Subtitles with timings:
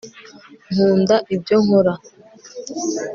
[0.71, 1.93] nkunda ibyo nkora